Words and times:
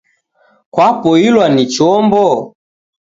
Kwapoilwa 0.73 1.45
ni 1.53 1.63
chombo? 1.73 2.25